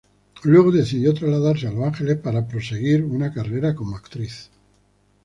[0.45, 4.49] Luego, decidió trasladarse a Los Ángeles para perseguir una carrera como actriz.